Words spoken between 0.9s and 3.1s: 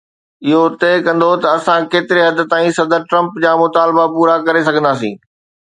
ڪندو ته اسان ڪيتري حد تائين صدر